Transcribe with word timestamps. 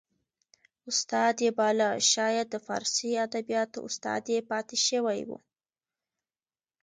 استاد 0.89 1.35
یې 1.45 1.51
باله 1.59 1.89
شاید 2.11 2.47
د 2.51 2.55
فارسي 2.65 3.11
ادبیاتو 3.27 3.79
استاد 3.87 4.21
یې 4.33 4.39
پاته 4.49 4.77
شوی 4.87 5.21
و 5.27 5.31